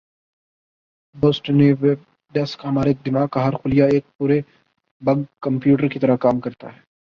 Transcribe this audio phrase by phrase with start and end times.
[1.15, 1.85] Boston Web
[2.33, 6.79] desk ہمارے دماغ کا ہر خلیہ ایک پورےبگ کمپیوٹر کی طرح کام کرتا ہے